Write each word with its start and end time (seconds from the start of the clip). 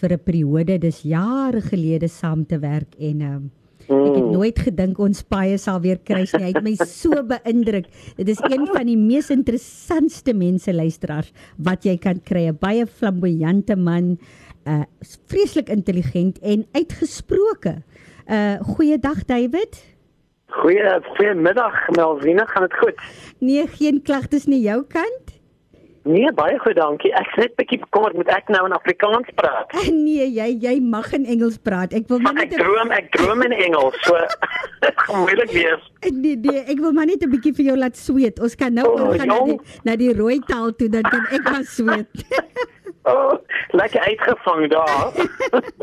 vir 0.00 0.16
'n 0.16 0.24
periode, 0.24 0.80
dis 0.80 1.04
jare 1.04 1.60
gelede 1.60 2.08
saam 2.08 2.48
te 2.48 2.56
werk 2.56 2.96
en 2.96 3.20
um, 3.20 3.50
Ek 3.84 4.16
het 4.16 4.28
nooit 4.32 4.58
gedink 4.66 4.98
ons 5.02 5.22
paie 5.28 5.56
sal 5.60 5.80
weer 5.84 5.98
kruis 5.98 6.32
nie. 6.34 6.44
Hy 6.46 6.52
het 6.54 6.64
my 6.64 6.74
so 6.88 7.20
beïndruk. 7.34 7.88
Dit 8.16 8.30
is 8.32 8.40
een 8.48 8.66
van 8.70 8.88
die 8.88 8.98
mees 9.00 9.30
interessantste 9.34 10.34
mense 10.36 10.72
luisteraars 10.72 11.32
wat 11.56 11.84
jy 11.84 11.96
kan 12.00 12.20
kry. 12.24 12.48
'n 12.48 12.58
Baie 12.60 12.86
flamboyante 12.86 13.76
man, 13.76 14.18
uh 14.66 14.84
vreeslik 15.28 15.68
intelligent 15.68 16.38
en 16.42 16.64
uitgesproke. 16.72 17.82
Uh 18.28 18.56
goeiedag 18.74 19.24
David. 19.28 19.82
Goeie 20.54 21.00
goeiemiddag 21.16 21.88
Melvina, 21.96 22.44
gaan 22.46 22.68
dit 22.68 22.76
goed? 22.78 22.98
Nee, 23.40 23.66
geen 23.66 24.02
klagtes 24.02 24.46
nie 24.46 24.60
jou 24.62 24.84
kant? 24.86 25.23
Nee, 26.04 26.28
baie 26.36 26.58
goed, 26.60 26.76
dankie. 26.76 27.08
Ek 27.16 27.30
net 27.40 27.54
bietjie 27.56 27.78
bekommerd 27.80 28.18
moet 28.18 28.28
ek 28.28 28.50
nou 28.52 28.60
in 28.68 28.76
Afrikaans 28.76 29.30
praat. 29.40 29.72
Nee, 30.04 30.26
jy 30.28 30.50
jy 30.60 30.74
mag 30.84 31.08
in 31.16 31.24
Engels 31.24 31.56
praat. 31.56 31.94
Ek 31.96 32.10
wil 32.12 32.20
maar 32.20 32.36
net 32.36 32.52
Ek 32.52 32.60
droom, 32.60 32.92
ek 32.92 33.08
droom 33.16 33.44
in 33.46 33.54
Engels. 33.56 33.96
So 34.04 34.18
gaan 35.06 35.22
moeilik 35.22 35.54
wees. 35.56 35.86
Nee, 36.12 36.36
nee, 36.36 36.60
ek 36.68 36.82
wil 36.84 36.92
maar 36.92 37.08
net 37.08 37.24
'n 37.24 37.32
bietjie 37.32 37.54
vir 37.56 37.70
jou 37.72 37.76
laat 37.80 37.96
sweet. 37.96 38.40
Ons 38.40 38.56
kan 38.60 38.76
nou 38.76 38.84
oh, 38.90 39.14
gaan 39.16 39.32
na 39.32 39.40
die 39.48 39.58
na 39.88 39.96
die 39.96 40.12
rooi 40.12 40.38
taal 40.44 40.76
toe 40.76 40.90
dan 40.92 41.08
kan 41.08 41.24
ek 41.32 41.48
maar 41.48 41.64
sweet. 41.64 42.12
Oh, 43.06 43.36
lekker 43.68 44.00
uitgevang 44.00 44.70
daar. 44.70 45.12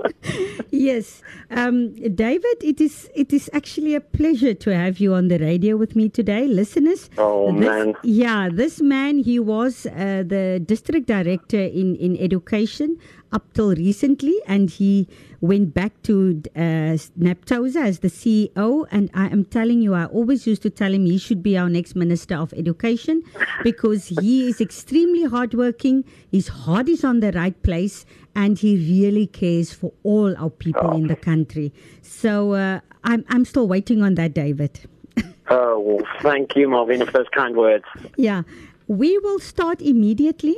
yes. 0.87 1.21
Um 1.49 1.93
David, 2.15 2.63
it 2.63 2.79
is 2.79 3.09
it 3.13 3.33
is 3.33 3.49
actually 3.51 3.95
a 3.95 4.01
pleasure 4.01 4.55
to 4.55 4.71
have 4.71 4.97
you 4.97 5.13
on 5.13 5.27
the 5.27 5.37
radio 5.37 5.77
with 5.77 5.95
me 5.95 6.09
today. 6.09 6.47
Listeners. 6.47 7.09
Oh 7.17 7.53
this, 7.53 7.65
man. 7.65 7.95
Yeah, 8.01 8.49
this 8.49 8.81
man 8.81 9.17
he 9.17 9.39
was 9.39 9.85
uh, 9.85 10.23
the 10.27 10.59
district 10.65 11.05
director 11.07 11.61
in 11.61 11.95
in 11.95 12.17
education 12.17 12.97
up 13.31 13.53
till 13.53 13.73
recently 13.75 14.35
and 14.47 14.69
he 14.69 15.07
went 15.39 15.73
back 15.73 15.91
to 16.03 16.41
uh, 16.55 16.97
Naptosa 17.19 17.83
as 17.83 17.99
the 17.99 18.07
CEO. 18.07 18.85
And 18.91 19.09
I 19.13 19.27
am 19.27 19.45
telling 19.45 19.81
you, 19.81 19.93
I 19.93 20.05
always 20.05 20.45
used 20.45 20.61
to 20.63 20.69
tell 20.69 20.93
him 20.93 21.05
he 21.05 21.17
should 21.17 21.41
be 21.41 21.57
our 21.57 21.69
next 21.69 21.95
Minister 21.95 22.35
of 22.35 22.53
Education 22.53 23.23
because 23.63 24.07
he 24.07 24.47
is 24.47 24.61
extremely 24.61 25.25
hardworking. 25.25 26.03
His 26.31 26.47
heart 26.47 26.87
is 26.89 27.03
on 27.03 27.19
the 27.19 27.31
right 27.31 27.59
place 27.63 28.05
and 28.35 28.57
he 28.57 28.75
really 28.77 29.27
cares 29.27 29.73
for 29.73 29.91
all 30.03 30.35
our 30.37 30.49
people 30.49 30.91
oh. 30.91 30.97
in 30.97 31.07
the 31.07 31.15
country. 31.15 31.73
So 32.01 32.53
uh, 32.53 32.79
I'm, 33.03 33.25
I'm 33.29 33.45
still 33.45 33.67
waiting 33.67 34.03
on 34.03 34.15
that, 34.15 34.33
David. 34.33 34.79
oh, 35.49 35.79
well, 35.79 36.07
thank 36.21 36.55
you, 36.55 36.69
Marvin, 36.69 37.05
for 37.05 37.11
those 37.11 37.29
kind 37.33 37.55
words. 37.55 37.85
Yeah. 38.15 38.43
We 38.87 39.17
will 39.19 39.39
start 39.39 39.81
immediately. 39.81 40.57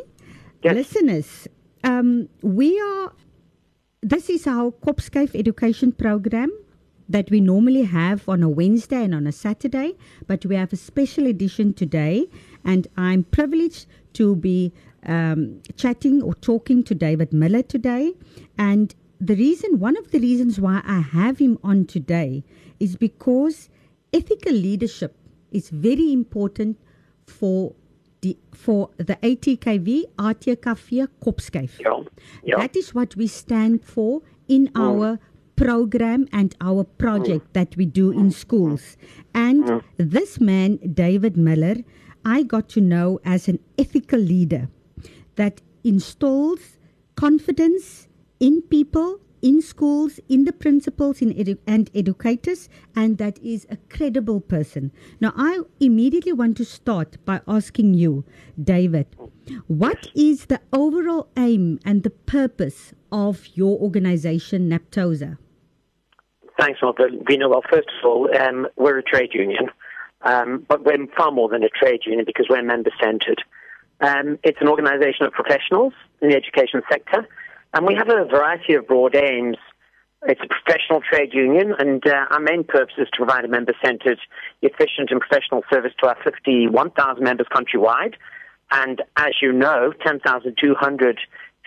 Yes. 0.63 0.75
Listeners, 0.75 1.47
um, 1.83 2.29
we 2.41 2.79
are, 2.79 3.13
this 4.01 4.29
is 4.29 4.47
our 4.47 4.71
Kopskyf 4.71 5.35
education 5.35 5.91
program 5.91 6.51
that 7.09 7.29
we 7.29 7.41
normally 7.41 7.83
have 7.83 8.27
on 8.27 8.41
a 8.41 8.49
Wednesday 8.49 9.03
and 9.03 9.13
on 9.13 9.27
a 9.27 9.31
Saturday, 9.31 9.95
but 10.27 10.45
we 10.45 10.55
have 10.55 10.71
a 10.73 10.77
special 10.77 11.27
edition 11.27 11.73
today, 11.73 12.27
and 12.63 12.87
I'm 12.95 13.23
privileged 13.25 13.87
to 14.13 14.35
be 14.35 14.71
um, 15.05 15.61
chatting 15.75 16.21
or 16.21 16.33
talking 16.35 16.83
to 16.85 16.95
David 16.95 17.33
Miller 17.33 17.61
today. 17.61 18.13
And 18.57 18.95
the 19.19 19.35
reason, 19.35 19.79
one 19.79 19.97
of 19.97 20.11
the 20.11 20.19
reasons 20.19 20.59
why 20.59 20.81
I 20.85 20.99
have 20.99 21.39
him 21.39 21.59
on 21.63 21.85
today 21.85 22.43
is 22.79 22.95
because 22.95 23.69
ethical 24.13 24.53
leadership 24.53 25.15
is 25.51 25.69
very 25.69 26.11
important 26.13 26.79
for 27.27 27.73
for 28.51 28.89
the 28.97 29.15
ATKV 29.21 30.05
ATKV 30.17 31.07
Kopskyf. 31.21 31.79
Ja. 31.79 32.03
ja. 32.43 32.57
That 32.57 32.75
is 32.75 32.93
what 32.93 33.15
we 33.15 33.27
stand 33.27 33.83
for 33.83 34.21
in 34.47 34.67
mm. 34.67 34.81
our 34.81 35.19
program 35.55 36.27
and 36.31 36.55
our 36.61 36.83
project 36.83 37.45
mm. 37.45 37.53
that 37.53 37.75
we 37.77 37.85
do 37.85 38.11
in 38.11 38.31
schools. 38.31 38.97
And 39.33 39.63
mm. 39.63 39.81
this 39.97 40.39
man 40.39 40.79
David 40.93 41.37
Miller, 41.37 41.75
I 42.25 42.43
got 42.43 42.69
to 42.69 42.81
know 42.81 43.19
as 43.25 43.47
an 43.47 43.59
ethical 43.77 44.19
leader 44.19 44.69
that 45.35 45.61
installs 45.83 46.77
confidence 47.15 48.07
in 48.39 48.61
people 48.61 49.19
in 49.43 49.61
schools, 49.61 50.19
in 50.29 50.45
the 50.45 50.53
principals 50.53 51.21
in 51.21 51.31
edu- 51.33 51.59
and 51.67 51.91
educators, 51.93 52.69
and 52.95 53.17
that 53.17 53.37
is 53.43 53.67
a 53.69 53.77
credible 53.93 54.39
person. 54.39 54.91
Now, 55.19 55.33
I 55.35 55.59
immediately 55.79 56.31
want 56.31 56.57
to 56.57 56.65
start 56.65 57.17
by 57.25 57.41
asking 57.47 57.93
you, 57.93 58.23
David, 58.61 59.07
what 59.67 60.07
is 60.15 60.45
the 60.45 60.61
overall 60.71 61.27
aim 61.37 61.79
and 61.85 62.03
the 62.03 62.09
purpose 62.09 62.93
of 63.11 63.45
your 63.53 63.77
organization, 63.79 64.69
NAPTOSA? 64.69 65.37
Thanks, 66.57 66.79
Vina. 67.27 67.49
Well, 67.49 67.63
first 67.69 67.89
of 67.99 68.09
all, 68.09 68.29
um, 68.37 68.67
we're 68.77 68.99
a 68.99 69.03
trade 69.03 69.33
union, 69.33 69.69
um, 70.21 70.65
but 70.69 70.85
we're 70.85 71.05
far 71.17 71.31
more 71.31 71.49
than 71.49 71.63
a 71.63 71.69
trade 71.69 72.01
union 72.05 72.23
because 72.25 72.45
we're 72.49 72.63
member 72.63 72.91
centered. 73.01 73.43
Um, 73.99 74.39
it's 74.43 74.61
an 74.61 74.67
organization 74.69 75.25
of 75.25 75.33
professionals 75.33 75.93
in 76.21 76.29
the 76.29 76.35
education 76.35 76.81
sector 76.89 77.27
and 77.73 77.85
we 77.87 77.95
have 77.95 78.09
a 78.09 78.25
variety 78.25 78.73
of 78.75 78.87
broad 78.87 79.15
aims. 79.15 79.57
It's 80.25 80.41
a 80.41 80.47
professional 80.47 81.01
trade 81.01 81.33
union, 81.33 81.73
and 81.77 82.05
uh, 82.07 82.25
our 82.31 82.39
main 82.39 82.63
purpose 82.63 82.95
is 82.97 83.09
to 83.11 83.17
provide 83.17 83.43
a 83.43 83.49
member 83.49 83.73
centered, 83.83 84.19
efficient, 84.61 85.11
and 85.11 85.19
professional 85.19 85.63
service 85.71 85.91
to 86.01 86.07
our 86.07 86.17
51,000 86.23 87.21
members 87.21 87.47
countrywide. 87.51 88.13
And 88.71 89.01
as 89.17 89.33
you 89.41 89.51
know, 89.51 89.91
10,200 90.05 91.19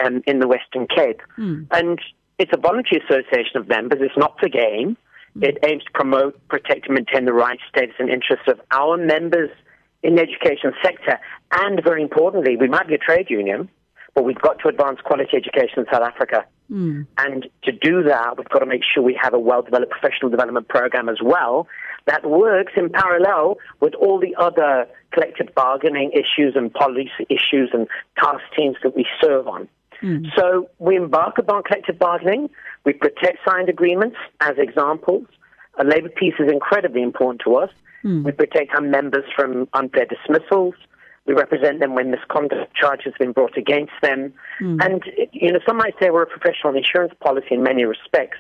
um, 0.04 0.22
in 0.26 0.38
the 0.38 0.48
Western 0.48 0.86
Cape. 0.86 1.20
Mm. 1.38 1.66
And 1.70 2.00
it's 2.38 2.52
a 2.54 2.58
voluntary 2.58 3.02
association 3.04 3.56
of 3.56 3.68
members, 3.68 4.00
it's 4.00 4.16
not 4.16 4.38
for 4.40 4.48
gain. 4.48 4.96
Mm. 5.36 5.44
It 5.44 5.58
aims 5.64 5.84
to 5.84 5.90
promote, 5.92 6.48
protect, 6.48 6.86
and 6.86 6.94
maintain 6.94 7.26
the 7.26 7.32
rights, 7.32 7.62
status, 7.68 7.94
and 7.98 8.08
interests 8.08 8.46
of 8.48 8.60
our 8.70 8.96
members 8.96 9.50
in 10.02 10.14
the 10.16 10.22
education 10.22 10.72
sector. 10.82 11.18
And 11.52 11.82
very 11.82 12.02
importantly, 12.02 12.56
we 12.56 12.68
might 12.68 12.88
be 12.88 12.94
a 12.94 12.98
trade 12.98 13.28
union, 13.28 13.68
but 14.16 14.24
we've 14.24 14.40
got 14.40 14.58
to 14.60 14.68
advance 14.68 14.98
quality 15.04 15.36
education 15.36 15.80
in 15.80 15.86
South 15.92 16.02
Africa. 16.02 16.44
Mm. 16.72 17.06
And 17.18 17.46
to 17.62 17.70
do 17.70 18.02
that, 18.02 18.36
we've 18.36 18.48
got 18.48 18.60
to 18.60 18.66
make 18.66 18.80
sure 18.82 19.02
we 19.02 19.16
have 19.22 19.34
a 19.34 19.38
well 19.38 19.62
developed 19.62 19.92
professional 19.92 20.30
development 20.30 20.66
program 20.66 21.08
as 21.08 21.18
well 21.22 21.68
that 22.06 22.24
works 22.24 22.72
in 22.76 22.88
parallel 22.88 23.58
with 23.80 23.94
all 23.94 24.18
the 24.18 24.34
other 24.36 24.86
collective 25.12 25.54
bargaining 25.54 26.12
issues 26.12 26.54
and 26.56 26.72
policy 26.72 27.26
issues 27.28 27.70
and 27.72 27.86
task 28.18 28.40
teams 28.56 28.76
that 28.82 28.96
we 28.96 29.06
serve 29.20 29.46
on. 29.46 29.68
Mm. 30.02 30.26
So 30.36 30.70
we 30.78 30.96
embark 30.96 31.38
upon 31.38 31.62
collective 31.64 31.98
bargaining. 31.98 32.48
We 32.84 32.92
protect 32.92 33.38
signed 33.46 33.68
agreements 33.68 34.16
as 34.40 34.54
examples. 34.56 35.26
A 35.78 35.84
labour 35.84 36.08
peace 36.08 36.34
is 36.38 36.50
incredibly 36.50 37.02
important 37.02 37.42
to 37.44 37.56
us. 37.56 37.70
Mm. 38.04 38.24
We 38.24 38.32
protect 38.32 38.72
our 38.74 38.80
members 38.80 39.24
from 39.34 39.68
unfair 39.74 40.06
dismissals. 40.06 40.74
We 41.26 41.34
represent 41.34 41.80
them 41.80 41.94
when 41.94 42.10
misconduct 42.10 42.74
charges 42.74 43.12
have 43.12 43.18
been 43.18 43.32
brought 43.32 43.56
against 43.56 43.92
them. 44.02 44.32
Mm. 44.60 44.84
And, 44.84 45.02
you 45.32 45.52
know, 45.52 45.58
some 45.66 45.76
might 45.76 45.94
say 46.00 46.10
we're 46.10 46.22
a 46.22 46.26
professional 46.26 46.74
insurance 46.76 47.12
policy 47.20 47.48
in 47.50 47.62
many 47.62 47.84
respects. 47.84 48.38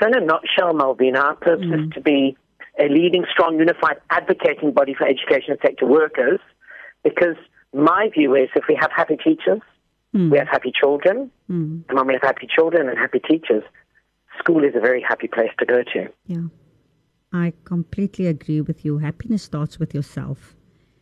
So, 0.00 0.06
in 0.08 0.14
a 0.14 0.20
nutshell, 0.20 0.72
Malvina, 0.72 1.18
our 1.18 1.34
purpose 1.34 1.66
mm. 1.66 1.74
is 1.74 1.84
hmm. 1.84 1.90
to 1.90 2.00
be 2.00 2.36
a 2.78 2.88
leading, 2.88 3.24
strong, 3.30 3.58
unified 3.58 3.98
advocating 4.10 4.72
body 4.72 4.94
for 4.94 5.06
education 5.06 5.56
sector 5.60 5.86
workers 5.86 6.40
because 7.04 7.36
my 7.74 8.08
view 8.14 8.34
is 8.34 8.48
if 8.54 8.64
we 8.68 8.76
have 8.80 8.90
happy 8.90 9.16
teachers, 9.16 9.60
we 10.14 10.36
have 10.38 10.48
happy 10.48 10.72
children, 10.78 11.30
Mm. 11.50 11.84
and 11.88 11.98
when 11.98 12.06
we 12.06 12.12
have 12.14 12.22
happy 12.22 12.46
children 12.46 12.88
and 12.88 12.98
happy 12.98 13.18
teachers, 13.18 13.62
school 14.38 14.64
is 14.64 14.74
a 14.74 14.80
very 14.80 15.02
happy 15.02 15.28
place 15.28 15.50
to 15.58 15.66
go 15.66 15.82
to. 15.82 16.08
Yeah. 16.26 16.46
I 17.32 17.52
completely 17.64 18.26
agree 18.26 18.60
with 18.60 18.84
you. 18.84 18.98
Happiness 18.98 19.42
starts 19.42 19.78
with 19.78 19.94
yourself. 19.94 20.54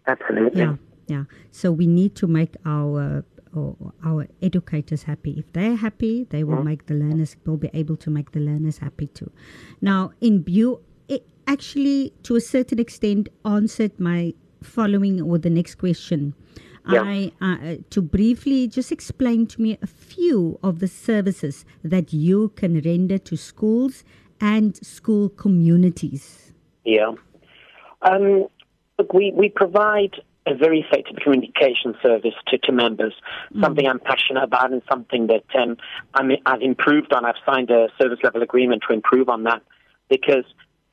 Absolutely. 0.06 0.62
Yeah, 0.62 0.76
yeah. 1.10 1.24
So 1.50 1.72
we 1.72 1.86
need 1.86 2.14
to 2.16 2.26
make 2.26 2.54
our 2.64 3.24
our, 3.56 3.74
our 4.04 4.28
educators 4.40 5.02
happy. 5.02 5.32
If 5.36 5.52
they're 5.52 5.74
happy, 5.74 6.24
they 6.30 6.44
will 6.44 6.62
make 6.62 6.86
the 6.86 6.94
learners 6.94 7.36
will 7.44 7.56
be 7.56 7.70
able 7.74 7.96
to 7.96 8.10
make 8.10 8.30
the 8.30 8.38
learners 8.38 8.78
happy 8.78 9.08
too. 9.08 9.32
Now, 9.80 10.12
in 10.20 10.44
view, 10.44 10.80
it 11.08 11.26
actually 11.48 12.12
to 12.22 12.36
a 12.36 12.40
certain 12.40 12.78
extent 12.78 13.28
answered 13.44 13.98
my 13.98 14.34
following 14.62 15.20
or 15.20 15.38
the 15.38 15.50
next 15.50 15.76
question. 15.76 16.34
Yeah. 16.88 17.02
I 17.02 17.32
uh, 17.40 17.76
to 17.90 18.00
briefly 18.02 18.68
just 18.68 18.90
explain 18.92 19.46
to 19.48 19.60
me 19.60 19.78
a 19.82 19.86
few 19.86 20.58
of 20.62 20.78
the 20.78 20.88
services 20.88 21.64
that 21.84 22.12
you 22.12 22.50
can 22.50 22.80
render 22.80 23.18
to 23.18 23.36
schools 23.36 24.04
and 24.40 24.76
school 24.76 25.28
communities. 25.28 26.52
Yeah. 26.84 27.12
Um, 28.02 28.46
look, 28.98 29.12
we, 29.12 29.32
we 29.36 29.48
provide 29.50 30.14
a 30.46 30.54
very 30.54 30.80
effective 30.80 31.16
communication 31.22 31.94
service 32.02 32.34
to, 32.48 32.58
to 32.58 32.72
members, 32.72 33.14
something 33.60 33.86
I'm 33.86 34.00
passionate 34.00 34.42
about 34.42 34.72
and 34.72 34.82
something 34.90 35.26
that 35.26 35.44
um, 35.54 35.76
I'm, 36.14 36.30
I've 36.46 36.62
improved 36.62 37.12
on. 37.12 37.24
I've 37.24 37.34
signed 37.44 37.70
a 37.70 37.88
service 38.00 38.18
level 38.24 38.42
agreement 38.42 38.82
to 38.88 38.94
improve 38.94 39.28
on 39.28 39.44
that 39.44 39.62
because 40.08 40.44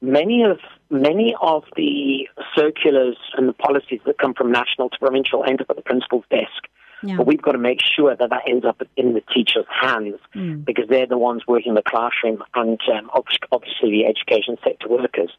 many 0.01 0.43
of 0.43 0.59
many 0.89 1.35
of 1.41 1.63
the 1.75 2.27
circulars 2.55 3.17
and 3.35 3.49
the 3.49 3.53
policies 3.53 3.99
that 4.05 4.17
come 4.17 4.33
from 4.33 4.51
national 4.51 4.89
to 4.89 4.97
provincial 4.99 5.43
end 5.43 5.61
up 5.61 5.69
at 5.69 5.75
the 5.75 5.81
principal's 5.81 6.25
desk. 6.29 6.67
Yeah. 7.03 7.17
But 7.17 7.27
we've 7.27 7.41
got 7.41 7.51
to 7.51 7.57
make 7.59 7.79
sure 7.81 8.15
that 8.15 8.29
that 8.29 8.41
ends 8.47 8.65
up 8.65 8.81
in 8.95 9.13
the 9.13 9.21
teacher's 9.33 9.65
hands 9.69 10.15
Mm. 10.35 10.65
because 10.65 10.85
they're 10.89 11.07
the 11.07 11.17
ones 11.17 11.43
working 11.47 11.69
in 11.69 11.75
the 11.75 11.81
classroom 11.81 12.43
and 12.55 12.79
um, 12.93 13.09
obviously 13.51 13.91
the 13.91 14.05
education 14.05 14.57
sector 14.63 14.87
workers. 14.89 15.31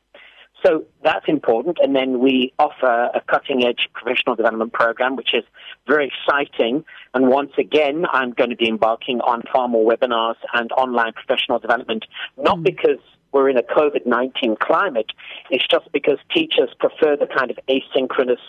So 0.65 0.85
that's 1.05 1.27
important. 1.29 1.79
And 1.81 1.95
then 1.95 2.19
we 2.19 2.53
offer 2.59 3.11
a 3.15 3.21
cutting 3.29 3.65
edge 3.65 3.89
professional 3.95 4.35
development 4.35 4.73
program, 4.73 5.15
which 5.15 5.33
is 5.33 5.45
very 5.87 6.11
exciting. 6.11 6.85
And 7.15 7.29
once 7.29 7.53
again, 7.59 8.05
I'm 8.13 8.33
going 8.33 8.51
to 8.51 8.57
be 8.57 8.69
embarking 8.69 9.21
on 9.21 9.43
far 9.53 9.69
more 9.69 9.89
webinars 9.89 10.37
and 10.55 10.73
online 10.73 11.13
professional 11.13 11.61
development, 11.61 12.07
not 12.37 12.59
mm. 12.59 12.65
because 12.65 12.99
we're 13.33 13.49
in 13.49 13.59
a 13.59 13.63
COVID 13.63 14.07
19 14.07 14.57
climate, 14.61 15.13
it's 15.51 15.67
just 15.69 15.91
because 15.93 16.19
teachers 16.35 16.71
prefer 16.79 17.17
the 17.17 17.27
kind 17.27 17.51
of 17.51 17.59
asynchronous 17.69 18.41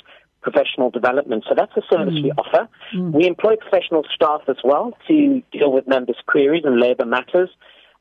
professional 0.41 0.89
development. 0.89 1.43
So 1.47 1.55
that's 1.55 1.75
a 1.75 1.81
service 1.93 2.13
we 2.15 2.31
mm. 2.31 2.37
offer. 2.37 2.69
Mm. 2.95 3.11
We 3.13 3.27
employ 3.27 3.55
professional 3.57 4.05
staff 4.13 4.41
as 4.47 4.57
well 4.63 4.97
to 5.07 5.43
deal 5.51 5.71
with 5.71 5.87
members' 5.87 6.17
queries 6.27 6.63
and 6.65 6.79
labour 6.79 7.05
matters. 7.05 7.49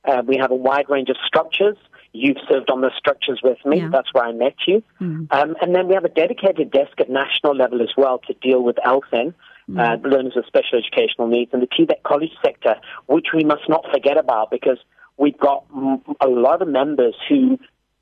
Uh, 0.04 0.22
we 0.24 0.36
have 0.36 0.52
a 0.52 0.54
wide 0.54 0.88
range 0.88 1.08
of 1.08 1.16
structures. 1.26 1.76
You've 2.12 2.38
served 2.48 2.70
on 2.70 2.80
the 2.80 2.90
structures 2.96 3.40
with 3.42 3.58
me. 3.64 3.78
Yeah. 3.78 3.88
That's 3.92 4.12
where 4.12 4.24
I 4.24 4.32
met 4.32 4.54
you. 4.66 4.82
Um, 5.30 5.56
and 5.60 5.74
then 5.74 5.88
we 5.88 5.94
have 5.94 6.04
a 6.04 6.08
dedicated 6.08 6.70
desk 6.70 6.98
at 7.00 7.10
national 7.10 7.54
level 7.54 7.82
as 7.82 7.90
well 7.96 8.18
to 8.26 8.34
deal 8.34 8.62
with 8.62 8.76
LSEN, 8.84 9.34
uh, 9.78 9.96
learners 10.02 10.32
with 10.34 10.46
special 10.46 10.78
educational 10.78 11.28
needs, 11.28 11.50
and 11.52 11.62
the 11.62 11.66
TVET 11.66 12.02
college 12.02 12.32
sector, 12.44 12.76
which 13.06 13.28
we 13.34 13.44
must 13.44 13.68
not 13.68 13.84
forget 13.92 14.16
about 14.16 14.50
because 14.50 14.78
we've 15.18 15.38
got 15.38 15.68
mm, 15.70 16.00
a 16.20 16.28
lot 16.28 16.62
of 16.62 16.68
members 16.68 17.14
who 17.28 17.58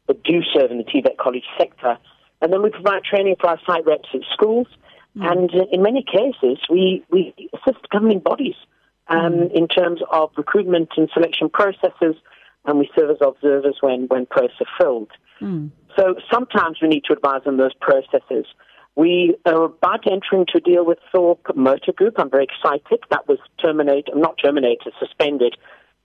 do 0.09 0.43
serve 0.55 0.71
in 0.71 0.79
the 0.79 0.85
TVET 0.85 1.17
college 1.19 1.45
sector. 1.59 1.99
And 2.41 2.53
then 2.53 2.63
we 2.63 2.71
provide 2.71 3.03
training 3.03 3.37
for 3.41 3.49
our 3.49 3.59
site 3.67 3.87
reps 3.87 4.09
at 4.15 4.21
schools. 4.33 4.69
And 5.17 5.51
uh, 5.51 5.65
in 5.73 5.83
many 5.83 6.05
cases, 6.05 6.59
we, 6.71 7.03
we 7.11 7.35
assist 7.55 7.89
governing 7.91 8.21
bodies 8.21 8.55
um, 9.09 9.49
in 9.55 9.67
terms 9.69 10.01
of 10.11 10.31
recruitment 10.37 10.91
and 10.97 11.09
selection 11.15 11.49
processes, 11.49 12.17
and 12.67 12.79
we 12.79 12.91
serve 12.99 13.11
as 13.11 13.17
observers 13.21 13.77
when, 13.81 14.07
when 14.09 14.27
posts 14.27 14.57
are 14.61 14.67
filled. 14.79 15.11
Mm. 15.41 15.71
So 15.97 16.17
sometimes 16.33 16.79
we 16.83 16.89
need 16.89 17.05
to 17.05 17.13
advise 17.13 17.43
on 17.47 17.57
those 17.57 17.75
processes. 17.81 18.47
We 18.97 19.37
are 19.45 19.65
about 19.65 20.11
entering 20.11 20.47
to 20.55 20.61
deal 20.61 20.85
with 20.85 20.99
Thorpe 21.13 21.55
Motor 21.55 21.93
Group. 21.93 22.15
I'm 22.19 22.31
very 22.31 22.45
excited. 22.45 23.01
That 23.11 23.29
was 23.29 23.39
terminated, 23.63 24.15
not 24.17 24.37
terminated, 24.43 24.93
suspended 24.99 25.57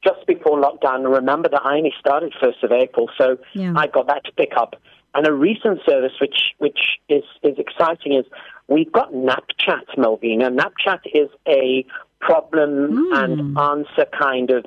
just 0.04 0.25
before 0.28 0.62
lockdown. 0.62 1.10
Remember 1.13 1.48
that 1.50 1.62
I 1.63 1.78
only 1.78 1.94
started 2.00 2.34
1st 2.42 2.63
of 2.63 2.72
April, 2.72 3.10
so 3.18 3.38
Yeah. 3.54 3.74
I 3.75 3.88
got 3.88 4.08
that 4.08 4.25
to 4.25 4.31
pick 4.34 4.54
up. 4.58 4.75
And 5.13 5.28
a 5.28 5.34
recent 5.34 5.80
service 5.88 6.13
which, 6.19 6.54
which 6.58 6.80
is, 7.10 7.24
is 7.44 7.58
exciting 7.58 8.13
is 8.13 8.25
we've 8.68 8.92
got 8.92 9.12
NapChat, 9.13 9.96
Malvina. 9.98 10.50
NapChat 10.50 11.02
is 11.13 11.30
a 11.48 11.86
problem 12.19 13.12
and 13.13 13.58
answer 13.58 14.06
kind 14.18 14.52
of 14.52 14.66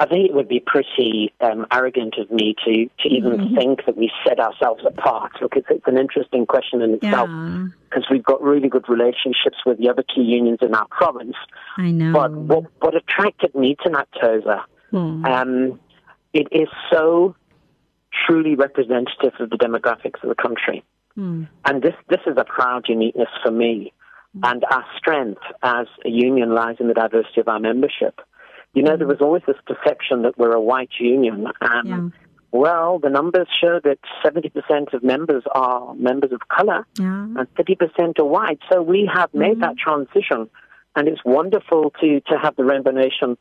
I 0.00 0.06
think 0.06 0.30
it 0.30 0.34
would 0.34 0.48
be 0.48 0.60
pretty 0.64 1.32
um, 1.40 1.66
arrogant 1.72 2.14
of 2.18 2.30
me 2.30 2.54
to, 2.64 2.86
to 3.02 3.08
even 3.08 3.54
think 3.56 3.84
that 3.84 3.96
we 3.96 4.10
set 4.26 4.38
ourselves 4.38 4.84
apart. 4.86 5.32
Look, 5.42 5.54
it's, 5.56 5.66
it's 5.70 5.86
an 5.86 5.98
interesting 5.98 6.46
question 6.46 6.80
in 6.82 6.94
itself 6.94 7.28
Yeah, 7.28 7.66
because 7.90 8.04
we've 8.10 8.22
got 8.22 8.40
really 8.40 8.68
good 8.68 8.88
relationships 8.88 9.58
with 9.66 9.78
the 9.78 9.88
other 9.90 10.04
two 10.14 10.22
unions 10.22 10.58
in 10.62 10.72
our 10.74 10.86
province. 10.88 11.34
I 11.76 11.90
know. 11.90 12.12
But 12.12 12.32
what, 12.32 12.64
what 12.80 12.94
attracted 12.96 13.54
me 13.54 13.76
to 13.84 13.90
NAPTOSA, 13.90 14.62
Hmm. 14.90 15.26
um, 15.26 15.80
it 16.32 16.46
is 16.50 16.68
so 16.90 17.34
truly 18.26 18.54
representative 18.54 19.34
of 19.40 19.50
the 19.50 19.56
demographics 19.56 20.22
of 20.22 20.28
the 20.28 20.34
country. 20.34 20.84
Hmm. 21.14 21.44
And 21.64 21.82
this, 21.82 21.94
this 22.08 22.20
is 22.26 22.36
a 22.36 22.44
proud 22.44 22.88
uniqueness 22.88 23.28
for 23.42 23.50
me. 23.50 23.92
And 24.42 24.64
our 24.70 24.84
strength 24.96 25.40
as 25.62 25.86
a 26.04 26.08
union 26.08 26.54
lies 26.54 26.76
in 26.78 26.86
the 26.86 26.94
diversity 26.94 27.40
of 27.40 27.48
our 27.48 27.58
membership. 27.58 28.20
You 28.74 28.82
know, 28.82 28.96
there 28.96 29.06
was 29.06 29.20
always 29.20 29.42
this 29.46 29.56
perception 29.66 30.22
that 30.22 30.38
we're 30.38 30.52
a 30.52 30.60
white 30.60 30.90
union. 31.00 31.46
Um, 31.60 31.86
Yeah. 31.86 32.08
Well, 32.50 32.98
the 32.98 33.10
numbers 33.10 33.48
show 33.60 33.78
that 33.82 33.98
70% 34.24 34.94
of 34.94 35.02
members 35.02 35.42
are 35.54 35.94
members 35.94 36.32
of 36.32 36.40
color 36.48 36.86
Yeah. 36.98 37.04
and 37.06 37.54
30% 37.56 38.18
are 38.20 38.24
white. 38.24 38.60
So 38.70 38.80
we 38.82 39.10
have 39.12 39.32
made 39.34 39.60
that 39.60 39.76
transition. 39.76 40.48
And 40.94 41.08
it's 41.08 41.20
wonderful 41.24 41.92
to, 42.00 42.20
to 42.20 42.38
have 42.38 42.56
the 42.56 42.64
Rainbow 42.64 42.92
Nation 42.92 43.36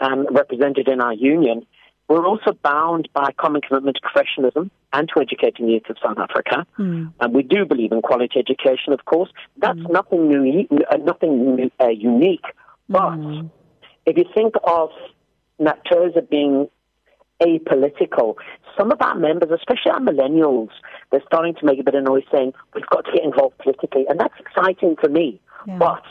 um, 0.00 0.26
represented 0.30 0.88
in 0.88 1.00
our 1.00 1.14
union. 1.14 1.66
We're 2.08 2.26
also 2.26 2.52
bound 2.62 3.08
by 3.14 3.28
a 3.30 3.32
common 3.32 3.62
commitment 3.62 3.96
to 3.96 4.02
professionalism 4.02 4.70
and 4.92 5.08
to 5.14 5.20
educating 5.20 5.66
the 5.66 5.72
youth 5.74 5.88
of 5.88 5.96
South 6.04 6.18
Africa. 6.18 6.66
Hmm. 6.76 7.06
And 7.20 7.34
we 7.34 7.42
do 7.42 7.64
believe 7.64 7.92
in 7.92 8.02
quality 8.02 8.38
education, 8.38 8.92
of 8.92 9.04
course. 9.04 9.30
That's 9.56 9.78
nothing 9.88 10.28
new, 10.28 10.66
uh, 10.90 10.96
nothing 10.98 11.70
uh, 11.80 11.88
unique. 11.88 12.44
But 12.88 13.18
if 14.04 14.18
you 14.18 14.24
think 14.34 14.54
of 14.64 14.90
NAPTOSA 15.60 16.28
being 16.28 16.68
apolitical, 17.40 18.34
some 18.78 18.92
of 18.92 19.00
our 19.00 19.14
members, 19.14 19.50
especially 19.50 19.92
our 19.92 20.00
millennials, 20.00 20.68
they're 21.10 21.22
starting 21.26 21.54
to 21.54 21.64
make 21.64 21.78
a 21.78 21.82
bit 21.82 21.94
of 21.94 22.04
noise 22.04 22.24
saying, 22.30 22.52
we've 22.74 22.86
got 22.86 23.04
to 23.06 23.12
get 23.12 23.24
involved 23.24 23.58
politically. 23.58 24.04
And 24.08 24.20
that's 24.20 24.34
exciting 24.38 24.96
for 25.00 25.08
me. 25.08 25.40
Yeah. 25.66 25.78
But 25.78 26.04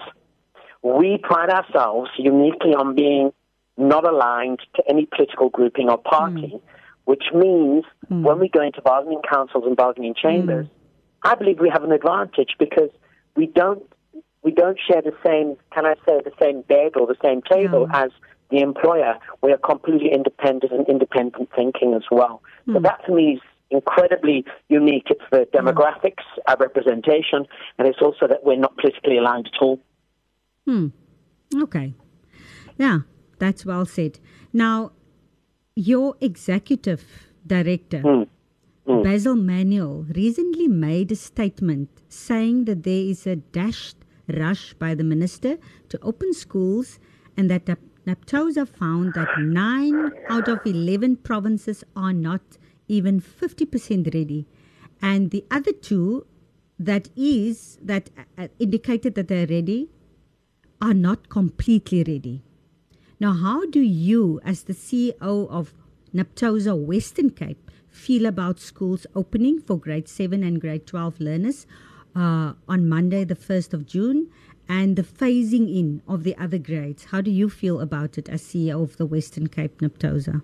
we 0.82 1.20
pride 1.22 1.50
ourselves 1.50 2.10
uniquely 2.18 2.74
on 2.74 2.96
being 2.96 3.32
not 3.82 4.08
aligned 4.08 4.60
to 4.76 4.84
any 4.90 5.06
political 5.06 5.50
grouping 5.50 5.90
or 5.90 5.98
party, 5.98 6.54
mm. 6.54 6.62
which 7.06 7.24
means 7.34 7.84
mm. 8.10 8.22
when 8.24 8.40
we 8.40 8.50
go 8.50 8.62
into 8.62 8.82
bargaining 8.82 9.22
councils 9.30 9.64
and 9.66 9.76
bargaining 9.76 10.14
chambers, 10.14 10.68
mm. 10.68 10.72
I 11.24 11.36
believe 11.36 11.60
we 11.60 11.70
have 11.70 11.84
an 11.84 11.92
advantage 11.92 12.56
because 12.58 12.90
we 13.36 13.48
don't 13.48 13.84
we 14.44 14.52
don't 14.52 14.80
share 14.90 15.02
the 15.04 15.14
same, 15.24 15.56
can 15.72 15.86
I 15.86 15.94
say, 16.06 16.20
the 16.24 16.32
same 16.42 16.64
bed 16.64 16.94
or 16.96 17.06
the 17.06 17.16
same 17.24 17.42
table 17.44 17.88
as 17.94 18.10
the 18.50 18.58
employer. 18.58 19.16
We 19.44 19.52
are 19.52 19.58
completely 19.58 20.12
independent 20.12 20.72
and 20.72 20.88
independent 20.88 21.50
thinking 21.56 21.94
as 21.94 22.02
well. 22.10 22.42
So 22.74 22.80
that 22.80 23.06
to 23.06 23.14
me 23.14 23.34
is 23.34 23.42
incredibly 23.70 24.46
unique. 24.68 25.08
It's 25.10 25.22
the 25.32 25.48
demographics, 25.54 26.24
our 26.48 26.58
representation, 26.58 27.46
and 27.78 27.88
it's 27.88 28.02
also 28.02 28.28
that 28.28 28.44
we're 28.44 28.58
not 28.58 28.76
politically 28.78 29.18
aligned 29.18 29.48
at 29.54 29.62
all. 29.62 29.80
Hmm. 30.66 30.88
Okay. 31.56 31.94
Yeah, 32.78 33.00
that's 33.42 33.66
well 33.66 33.86
said. 33.86 34.20
Now, 34.54 34.92
your 35.76 36.16
executive 36.22 37.04
director, 37.46 38.02
mm. 38.04 38.28
Basil 39.04 39.36
Manuel 39.36 40.06
recently 40.16 40.68
made 40.68 41.12
a 41.12 41.16
statement 41.16 41.90
saying 42.08 42.66
that 42.66 42.84
there 42.84 43.06
is 43.14 43.26
a 43.26 43.38
dashed 43.38 43.98
rush 44.28 44.74
by 44.76 44.94
the 44.94 45.04
minister 45.04 45.58
to 45.90 46.00
open 46.04 46.34
schools 46.34 47.00
and 47.36 47.50
that 47.50 47.66
NAPTOSA 48.06 48.68
found 48.68 49.16
that 49.16 49.30
9 49.40 50.12
out 50.30 50.48
of 50.48 50.60
11 50.66 51.18
provinces 51.18 51.84
are 51.96 52.14
not 52.14 52.42
even 52.88 53.20
50% 53.20 54.14
ready. 54.14 54.46
And 55.02 55.32
the 55.32 55.44
other 55.50 55.72
two 55.72 56.28
that 56.78 57.10
is 57.16 57.80
that 57.82 58.10
uh, 58.38 58.48
indicated 58.60 59.16
that 59.16 59.28
they're 59.28 59.48
ready 59.48 59.90
are 60.80 60.94
not 60.94 61.30
completely 61.30 62.04
ready. 62.04 62.44
Now, 63.22 63.34
how 63.34 63.68
do 63.68 63.82
you, 63.82 64.42
as 64.44 64.64
the 64.64 64.74
CEO 64.74 65.48
of 65.48 65.76
NAPTOSA 66.12 66.76
Western 66.76 67.30
Cape, 67.30 67.70
feel 67.88 68.26
about 68.26 68.60
schools 68.60 69.06
opening 69.14 69.62
for 69.62 69.78
grade 69.78 70.08
7 70.08 70.44
and 70.44 70.60
grade 70.60 70.88
12 70.88 71.20
learners 71.20 71.68
uh, 72.16 72.54
on 72.68 72.90
Monday, 72.90 73.24
the 73.24 73.36
1st 73.36 73.76
of 73.76 73.86
June, 73.86 74.32
and 74.68 74.96
the 74.96 75.04
phasing 75.04 75.70
in 75.70 76.02
of 76.08 76.24
the 76.24 76.36
other 76.36 76.58
grades? 76.58 77.06
How 77.12 77.22
do 77.22 77.30
you 77.30 77.48
feel 77.48 77.80
about 77.80 78.18
it 78.18 78.28
as 78.28 78.42
CEO 78.42 78.82
of 78.82 78.98
the 78.98 79.06
Western 79.06 79.46
Cape 79.46 79.82
NAPTOSA? 79.82 80.42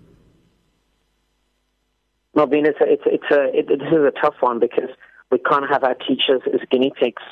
Malvina, 2.36 2.68
it's 2.68 2.80
a, 2.80 2.92
it's, 2.92 3.02
it's 3.06 3.30
a, 3.32 3.58
it, 3.58 3.66
this 3.66 3.88
is 3.88 4.04
a 4.06 4.12
tough 4.22 4.36
one 4.38 4.60
because 4.60 4.90
we 5.32 5.38
can't 5.38 5.68
have 5.68 5.82
our 5.82 5.96
teachers 5.96 6.42
as 6.54 6.60
guinea 6.70 6.92
pigs. 6.96 7.22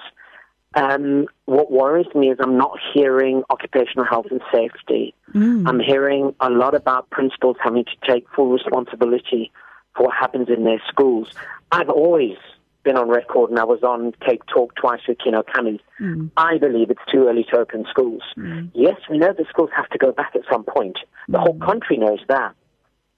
Um, 0.77 1.27
what 1.47 1.73
worries 1.73 2.07
me 2.15 2.31
is 2.31 2.39
I'm 2.39 2.59
not 2.59 2.79
hearing 2.93 3.43
occupational 3.49 4.05
health 4.05 4.27
and 4.31 4.43
safety. 4.53 5.15
Mm. 5.35 5.67
I'm 5.67 5.81
hearing 5.81 6.35
a 6.39 6.51
lot 6.51 6.75
about 6.75 7.09
principals 7.09 7.57
having 7.65 7.85
to 7.87 7.97
take 8.07 8.27
full 8.37 8.51
responsibility 8.51 9.51
for 9.97 10.05
what 10.05 10.15
happens 10.15 10.49
in 10.51 10.65
their 10.65 10.83
schools. 10.87 11.33
I've 11.73 11.89
always 11.89 12.37
been 12.85 12.99
on 12.99 13.09
record, 13.09 13.49
and 13.49 13.59
I 13.59 13.65
was 13.65 13.83
on 13.83 14.13
Cape 14.25 14.43
Talk 14.53 14.75
twice 14.75 15.01
with 15.09 15.17
Kieno 15.17 15.43
Kammies. 15.45 15.81
Mm. 15.99 16.31
I 16.37 16.59
believe 16.59 16.91
it's 16.91 17.01
too 17.11 17.27
early 17.27 17.45
to 17.51 17.57
open 17.57 17.87
schools. 17.89 18.23
Mm. 18.37 18.71
Yes, 18.75 19.01
we 19.11 19.17
know 19.17 19.33
the 19.33 19.47
schools 19.49 19.71
have 19.75 19.89
to 19.89 19.99
go 19.99 20.13
back 20.13 20.33
at 20.35 20.43
some 20.53 20.63
point. 20.63 20.99
The 21.29 21.41
whole 21.41 21.55
mm. 21.55 21.67
country 21.67 21.97
knows 21.97 22.21
that. 22.29 22.55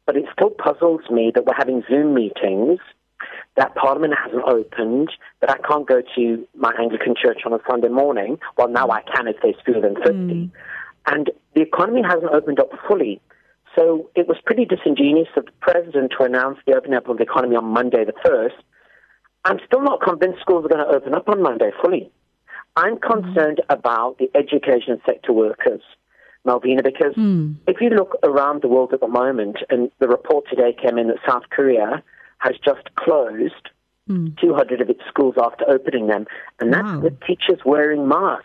But 0.06 0.16
it 0.16 0.26
still 0.32 0.50
puzzles 0.50 1.02
me 1.10 1.32
that 1.34 1.44
we're 1.44 1.54
having 1.54 1.82
Zoom 1.90 2.14
meetings– 2.14 2.78
that 3.58 3.74
Parliament 3.74 4.14
hasn't 4.22 4.44
opened, 4.44 5.10
that 5.40 5.50
I 5.50 5.58
can't 5.66 5.86
go 5.86 6.00
to 6.16 6.48
my 6.56 6.72
Anglican 6.78 7.14
church 7.20 7.40
on 7.44 7.52
a 7.52 7.58
Sunday 7.68 7.88
morning. 7.88 8.38
Well, 8.56 8.68
now 8.68 8.88
I 8.90 9.02
can 9.02 9.26
if 9.26 9.36
there's 9.42 9.56
fewer 9.64 9.80
than 9.80 9.96
50. 9.96 10.12
Mm. 10.12 10.50
And 11.06 11.30
the 11.54 11.62
economy 11.62 12.02
hasn't 12.02 12.32
opened 12.32 12.60
up 12.60 12.70
fully. 12.86 13.20
So 13.76 14.10
it 14.14 14.28
was 14.28 14.36
pretty 14.44 14.64
disingenuous 14.64 15.28
of 15.36 15.46
the 15.46 15.52
president 15.60 16.12
to 16.18 16.24
announce 16.24 16.58
the 16.66 16.74
opening 16.74 16.96
up 16.96 17.08
of 17.08 17.18
the 17.18 17.24
economy 17.24 17.56
on 17.56 17.64
Monday 17.64 18.04
the 18.04 18.12
1st. 18.24 18.54
I'm 19.44 19.58
still 19.66 19.82
not 19.82 20.02
convinced 20.02 20.40
schools 20.40 20.64
are 20.64 20.68
going 20.68 20.86
to 20.86 20.94
open 20.94 21.14
up 21.14 21.28
on 21.28 21.42
Monday 21.42 21.70
fully. 21.82 22.10
I'm 22.76 22.96
mm. 22.96 23.02
concerned 23.02 23.60
mm. 23.62 23.74
about 23.74 24.18
the 24.18 24.30
education 24.36 25.00
sector 25.04 25.32
workers, 25.32 25.82
Malvina, 26.46 26.84
because 26.84 27.14
mm. 27.14 27.56
if 27.66 27.80
you 27.80 27.90
look 27.90 28.16
around 28.22 28.62
the 28.62 28.68
world 28.68 28.92
at 28.92 29.00
the 29.00 29.08
moment, 29.08 29.58
and 29.68 29.90
the 29.98 30.08
report 30.08 30.44
today 30.48 30.76
came 30.80 30.98
in 30.98 31.08
that 31.08 31.18
South 31.26 31.44
Korea 31.50 32.02
has 32.38 32.54
just 32.64 32.94
closed 32.96 33.68
mm. 34.08 34.38
200 34.40 34.80
of 34.80 34.90
its 34.90 35.00
schools 35.08 35.34
after 35.40 35.68
opening 35.68 36.06
them, 36.06 36.26
and 36.60 36.72
that's 36.72 36.84
wow. 36.84 37.00
with 37.00 37.20
teachers 37.20 37.60
wearing 37.64 38.08
masks. 38.08 38.44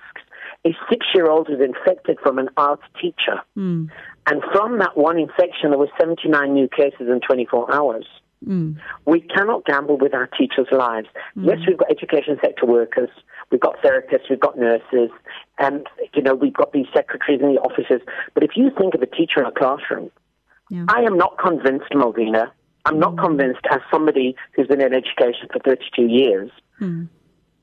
A 0.65 0.75
six 0.89 1.07
year 1.13 1.27
old 1.27 1.50
was 1.50 1.59
infected 1.59 2.17
from 2.21 2.39
an 2.39 2.50
art 2.55 2.79
teacher. 3.01 3.41
Mm. 3.57 3.89
And 4.25 4.41
from 4.53 4.79
that 4.79 4.97
one 4.97 5.17
infection, 5.19 5.71
there 5.71 5.77
were 5.77 5.89
79 6.00 6.53
new 6.53 6.69
cases 6.69 7.09
in 7.09 7.19
24 7.19 7.73
hours. 7.73 8.05
Mm. 8.47 8.77
We 9.05 9.21
cannot 9.21 9.65
gamble 9.65 9.97
with 9.97 10.13
our 10.13 10.27
teachers' 10.27 10.67
lives. 10.71 11.07
Mm. 11.38 11.47
Yes, 11.47 11.57
we've 11.67 11.77
got 11.77 11.91
education 11.91 12.38
sector 12.41 12.65
workers, 12.65 13.09
we've 13.51 13.62
got 13.62 13.77
therapists, 13.81 14.29
we've 14.29 14.39
got 14.39 14.57
nurses, 14.57 15.09
and 15.59 15.88
you 16.13 16.21
know 16.21 16.35
we've 16.35 16.53
got 16.53 16.71
these 16.73 16.88
secretaries 16.93 17.41
in 17.41 17.53
the 17.53 17.62
offices. 17.62 18.01
But 18.33 18.43
if 18.43 18.51
you 18.55 18.71
think 18.77 18.95
of 18.95 19.01
a 19.01 19.05
teacher 19.05 19.39
in 19.39 19.45
a 19.45 19.51
classroom, 19.51 20.12
yeah. 20.69 20.85
I 20.88 21.01
am 21.01 21.17
not 21.17 21.38
convinced, 21.38 21.91
Malvina, 21.93 22.51
I'm 22.85 22.99
not 22.99 23.17
convinced, 23.17 23.61
as 23.69 23.79
somebody 23.89 24.35
who's 24.53 24.67
been 24.67 24.81
in 24.81 24.93
education 24.93 25.47
for 25.51 25.59
32 25.59 26.03
years, 26.03 26.51
mm. 26.81 27.07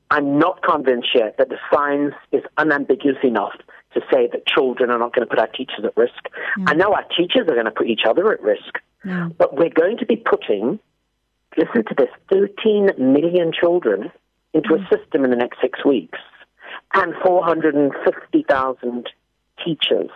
I'm 0.09 0.39
not 0.39 0.63
convinced 0.63 1.09
yet 1.13 1.37
that 1.37 1.49
the 1.49 1.57
science 1.71 2.15
is 2.31 2.43
unambiguous 2.57 3.17
enough 3.23 3.53
to 3.93 4.01
say 4.11 4.27
that 4.31 4.47
children 4.47 4.89
are 4.89 4.97
not 4.97 5.13
going 5.13 5.27
to 5.27 5.29
put 5.29 5.39
our 5.39 5.47
teachers 5.47 5.85
at 5.85 5.95
risk. 5.95 6.23
Mm. 6.57 6.65
I 6.67 6.73
know 6.73 6.93
our 6.93 7.05
teachers 7.15 7.47
are 7.47 7.53
going 7.53 7.65
to 7.65 7.71
put 7.71 7.87
each 7.87 8.01
other 8.07 8.31
at 8.33 8.41
risk, 8.41 8.79
but 9.37 9.55
we're 9.55 9.69
going 9.69 9.97
to 9.97 10.05
be 10.05 10.15
putting, 10.15 10.79
listen 11.57 11.83
to 11.85 11.95
this, 11.97 12.09
13 12.29 12.91
million 12.97 13.51
children 13.53 14.11
into 14.53 14.69
mm. 14.69 14.75
a 14.75 14.83
hmm. 14.83 14.95
system 14.95 15.23
in 15.23 15.29
the 15.29 15.37
next 15.37 15.59
six 15.61 15.83
weeks 15.85 16.19
and 16.93 17.13
450,000 17.23 19.09
teachers. 19.63 20.09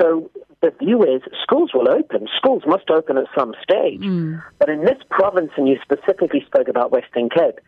So 0.00 0.30
the 0.60 0.72
view 0.82 1.02
is 1.02 1.22
schools 1.42 1.70
will 1.72 1.88
open. 1.88 2.26
Schools 2.36 2.62
must 2.66 2.90
open 2.90 3.16
at 3.16 3.26
some 3.36 3.54
stage. 3.62 4.00
Mm. 4.00 4.42
But 4.58 4.68
in 4.68 4.84
this 4.84 4.98
province, 5.10 5.50
and 5.56 5.68
you 5.68 5.76
specifically 5.82 6.42
spoke 6.46 6.68
about 6.68 6.90
Western 6.90 7.28
Cape, 7.28 7.60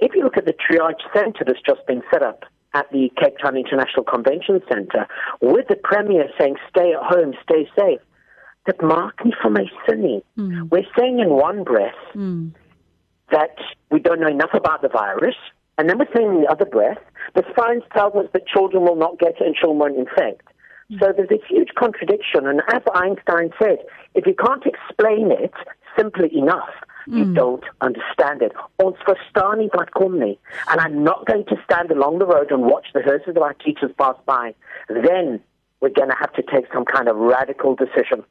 if 0.00 0.14
you 0.14 0.22
look 0.22 0.36
at 0.36 0.44
the 0.44 0.52
triage 0.52 1.00
centre 1.14 1.44
that's 1.46 1.62
just 1.66 1.86
been 1.86 2.02
set 2.12 2.22
up 2.22 2.44
at 2.74 2.90
the 2.92 3.10
Cape 3.20 3.38
Town 3.42 3.56
International 3.56 4.04
Convention 4.04 4.60
Centre, 4.70 5.06
with 5.40 5.66
the 5.68 5.76
Premier 5.76 6.28
saying, 6.38 6.56
stay 6.68 6.92
at 6.92 7.02
home, 7.02 7.32
stay 7.42 7.68
safe, 7.78 8.00
that 8.66 8.82
marking 8.82 9.32
from 9.40 9.56
a 9.56 9.64
city. 9.88 10.22
Mm. 10.36 10.70
We're 10.70 10.84
saying 10.98 11.20
in 11.20 11.30
one 11.30 11.64
breath 11.64 11.94
mm. 12.14 12.52
that 13.30 13.56
we 13.90 14.00
don't 14.00 14.20
know 14.20 14.28
enough 14.28 14.52
about 14.52 14.82
the 14.82 14.88
virus, 14.88 15.36
and 15.78 15.88
then 15.88 15.98
we're 15.98 16.12
saying 16.14 16.28
in 16.28 16.42
the 16.42 16.50
other 16.50 16.66
breath, 16.66 16.98
the 17.34 17.44
science 17.58 17.84
tells 17.94 18.14
us 18.14 18.26
that 18.34 18.46
children 18.46 18.82
will 18.82 18.96
not 18.96 19.18
get 19.18 19.40
it 19.40 19.46
and 19.46 19.54
children 19.54 19.78
won't 19.78 19.96
infect. 19.96 20.46
So 21.00 21.12
there's 21.16 21.30
a 21.30 21.46
huge 21.48 21.70
contradiction. 21.76 22.46
And 22.46 22.62
as 22.72 22.82
Einstein 22.94 23.50
said, 23.58 23.78
if 24.14 24.26
you 24.26 24.34
can't 24.34 24.64
explain 24.64 25.32
it 25.32 25.52
simply 25.98 26.30
enough, 26.36 26.70
you 27.06 27.24
mm. 27.24 27.34
don't 27.34 27.64
understand 27.80 28.42
it. 28.42 28.52
Ons 28.82 28.96
verstaan 29.06 29.58
nie 29.58 29.70
wat 29.74 29.92
kom 29.94 30.18
nie. 30.18 30.38
And 30.68 30.80
I'm 30.80 31.02
not 31.04 31.26
going 31.26 31.44
to 31.46 31.56
stand 31.64 31.90
along 31.90 32.18
the 32.18 32.26
road 32.26 32.50
and 32.50 32.62
watch 32.62 32.86
the 32.94 33.02
hearses 33.02 33.36
of 33.36 33.42
our 33.42 33.54
teachers 33.54 33.90
pass 33.98 34.16
by. 34.26 34.54
Then 34.88 35.40
we're 35.80 35.90
going 35.90 36.08
to 36.08 36.16
have 36.18 36.32
to 36.34 36.42
take 36.42 36.66
some 36.72 36.84
kind 36.84 37.08
of 37.08 37.16
radical 37.16 37.74
decision 37.74 38.24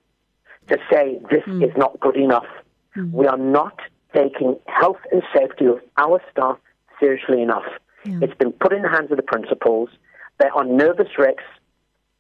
to 0.68 0.78
say 0.92 1.20
this 1.30 1.44
mm. 1.44 1.64
is 1.64 1.76
not 1.78 2.00
good 2.00 2.18
enough. 2.18 2.48
Mm. 2.96 3.12
We 3.12 3.28
are 3.28 3.38
not 3.38 3.80
taking 4.14 4.58
health 4.68 5.00
and 5.12 5.24
safety 5.34 5.66
of 5.66 5.80
our 5.98 6.22
staff 6.32 6.58
seriously 7.00 7.42
enough. 7.42 7.68
Yeah. 8.06 8.20
It's 8.22 8.36
been 8.36 8.52
put 8.52 8.74
in 8.74 8.82
the 8.82 8.90
hands 8.90 9.12
of 9.12 9.18
the 9.18 9.24
principals. 9.24 9.90
They're 10.40 10.56
on 10.56 10.78
nervous 10.78 11.10
wrecks 11.18 11.44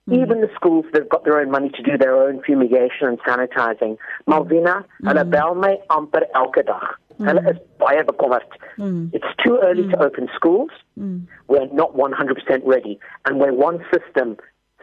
Mm-hmm. 0.08 0.22
Even 0.22 0.42
the 0.42 0.50
schools 0.54 0.86
that 0.94 1.02
have 1.02 1.10
got 1.10 1.24
their 1.24 1.40
own 1.40 1.50
money 1.50 1.70
to 1.70 1.82
do 1.82 1.98
their 1.98 2.16
own 2.16 2.42
fumigation 2.44 3.08
and 3.08 3.20
sanitizing. 3.22 3.98
Malvina, 4.28 4.84
mm-hmm. 4.84 5.08
hulle 5.08 5.30
bel 5.32 5.56
my 5.56 5.78
amper 5.90 6.22
elke 6.36 6.64
dag. 6.64 6.84
Mm. 7.20 7.28
Hulle 7.28 7.50
is 7.52 7.58
baie 7.80 8.04
bekommerd. 8.04 8.50
Mm. 8.78 9.10
It's 9.14 9.26
too 9.44 9.58
early 9.64 9.84
mm. 9.84 9.92
to 9.92 10.04
open 10.04 10.30
schools. 10.36 10.70
Mm. 11.00 11.26
We're 11.48 11.68
not 11.74 11.96
100% 11.96 12.62
ready. 12.66 13.00
And 13.26 13.40
we're 13.40 13.54
one 13.54 13.84
system. 13.94 14.38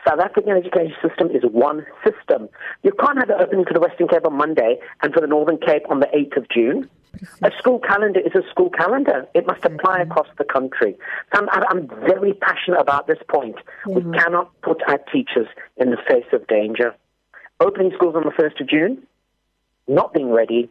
South 0.07 0.19
African 0.19 0.57
education 0.57 0.97
system 1.07 1.31
is 1.31 1.43
one 1.45 1.87
system. 2.05 2.49
You 2.83 2.93
can't 2.99 3.19
have 3.19 3.31
it 3.31 3.37
opening 3.39 3.65
for 3.65 3.75
the 3.75 3.81
Western 3.81 4.09
Cape 4.09 4.27
on 4.27 4.37
Monday 4.37 4.79
and 5.03 5.13
for 5.15 5.21
the 5.21 5.27
Northern 5.27 5.59
Cape 5.59 5.83
on 5.89 6.01
the 6.01 6.07
8th 6.07 6.39
of 6.39 6.49
June. 6.49 6.91
A 7.43 7.51
school 7.59 7.79
calendar 7.79 8.21
is 8.21 8.33
a 8.35 8.43
school 8.51 8.71
calendar. 8.71 9.29
It 9.35 9.47
must 9.47 9.65
apply 9.65 10.01
across 10.01 10.27
the 10.39 10.45
country. 10.45 10.97
I'm, 11.33 11.49
I'm 11.51 11.87
very 11.87 12.33
passionate 12.33 12.81
about 12.81 13.07
this 13.07 13.19
point. 13.29 13.57
Mm-hmm. 13.87 14.11
We 14.11 14.19
cannot 14.19 14.61
put 14.63 14.83
our 14.89 14.99
teachers 15.13 15.47
in 15.77 15.91
the 15.91 15.99
face 16.09 16.27
of 16.33 16.47
danger. 16.49 16.95
Opening 17.61 17.93
schools 17.95 18.17
on 18.17 18.25
the 18.25 18.31
1st 18.31 18.63
of 18.63 18.69
June, 18.69 19.07
not 19.87 20.13
being 20.13 20.33
ready, 20.33 20.69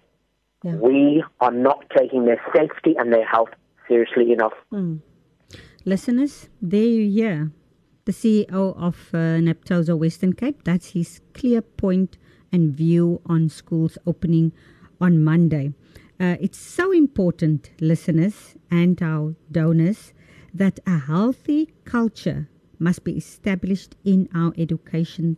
yeah. 0.63 0.75
we 0.75 1.23
are 1.39 1.51
not 1.51 1.85
taking 1.95 2.25
their 2.25 2.41
safety 2.53 2.95
and 2.97 3.13
their 3.13 3.25
health 3.25 3.49
seriously 3.87 4.33
enough. 4.33 4.53
Mm. 4.73 4.99
Listeners, 5.85 6.49
there 6.61 6.83
you 6.83 7.09
hear 7.09 7.51
the 8.05 8.11
CEO 8.11 8.75
of 8.77 9.09
uh, 9.13 9.95
Western 9.95 10.33
Cape. 10.33 10.63
That's 10.63 10.91
his 10.91 11.21
clear 11.33 11.61
point 11.61 12.17
and 12.51 12.75
view 12.75 13.21
on 13.25 13.49
schools 13.49 13.97
opening 14.05 14.51
on 14.99 15.23
Monday. 15.23 15.73
Uh, 16.19 16.37
it's 16.39 16.57
so 16.57 16.91
important, 16.91 17.71
listeners 17.79 18.55
and 18.69 19.01
our 19.01 19.35
donors, 19.51 20.13
that 20.53 20.79
a 20.85 20.97
healthy 20.97 21.69
culture 21.85 22.49
must 22.79 23.03
be 23.03 23.17
established 23.17 23.95
in 24.03 24.27
our 24.35 24.53
education 24.57 25.37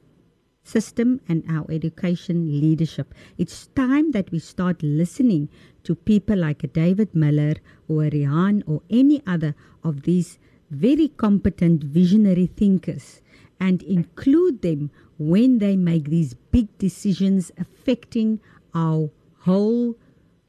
system 0.63 1.19
and 1.27 1.43
our 1.49 1.65
education 1.69 2.59
leadership. 2.61 3.13
It's 3.37 3.67
time 3.67 4.11
that 4.11 4.31
we 4.31 4.39
start 4.39 4.81
listening 4.81 5.49
to 5.83 5.95
people 5.95 6.37
like 6.37 6.71
David 6.73 7.13
Miller 7.13 7.55
or 7.87 8.03
Rihan 8.03 8.63
or 8.65 8.81
any 8.89 9.21
other 9.27 9.55
of 9.83 10.03
these 10.03 10.39
very 10.73 11.07
competent 11.07 11.83
visionary 11.83 12.47
thinkers 12.47 13.21
and 13.59 13.83
include 13.83 14.61
them 14.61 14.91
when 15.17 15.59
they 15.59 15.75
make 15.75 16.09
these 16.09 16.33
big 16.33 16.77
decisions 16.77 17.51
affecting 17.57 18.39
our 18.73 19.09
whole 19.39 19.95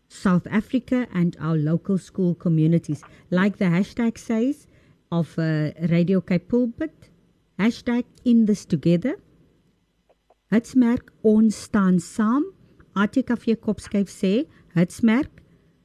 South 0.08 0.46
Africa 0.50 1.06
and 1.12 1.36
our 1.40 1.56
local 1.56 1.98
school 1.98 2.34
communities. 2.34 3.02
Like 3.30 3.58
the 3.58 3.66
hashtag 3.66 4.18
says 4.18 4.66
of 5.10 5.38
uh, 5.38 5.70
Radio 5.90 6.20
Cape 6.20 6.48
Pulpit, 6.48 7.10
hashtag 7.58 8.04
in 8.24 8.46
this 8.46 8.64
together. 8.64 9.16
Hitsmerk 10.52 11.10
ons 11.22 11.56
staan 11.56 11.98
saam. 11.98 12.44
ATKV 12.94 13.56
Kopskyf 13.56 14.08
sê, 14.08 14.46
hitsmerk 14.76 15.42